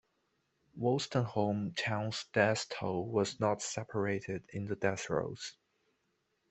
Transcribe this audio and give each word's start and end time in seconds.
Wolstenholme 0.79 1.75
Towne's 1.75 2.25
death 2.33 2.67
toll 2.69 3.07
was 3.07 3.39
not 3.39 3.61
separated 3.61 4.41
in 4.51 4.65
the 4.65 4.75
death 4.75 5.11
rolls. 5.11 5.53